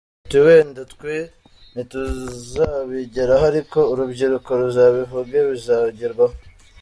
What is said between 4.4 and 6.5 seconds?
ruzabivuge bizagerwaho.